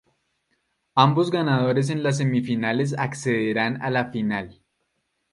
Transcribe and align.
Ambos 0.95 1.29
ganadores 1.29 1.91
en 1.91 2.01
las 2.01 2.17
semifinales 2.17 2.97
accederán 2.97 3.79
a 3.83 3.91
la 3.91 4.05
final. 4.09 4.59